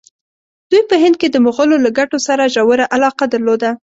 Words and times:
دوی 0.69 0.81
په 0.89 0.95
هند 1.03 1.15
کې 1.21 1.27
د 1.31 1.37
مغولو 1.45 1.75
له 1.85 1.89
ګټو 1.99 2.17
سره 2.27 2.51
ژوره 2.53 2.85
علاقه 2.95 3.25
درلوده. 3.29 3.71